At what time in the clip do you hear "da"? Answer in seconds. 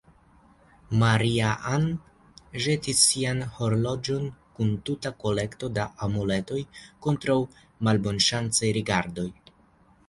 5.79-5.87